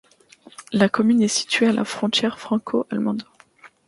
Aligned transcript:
La 0.71 0.89
commune 0.89 1.21
est 1.21 1.27
située 1.27 1.67
à 1.67 1.73
la 1.73 1.85
frontière 1.85 2.39
franco-allemande. 2.39 3.21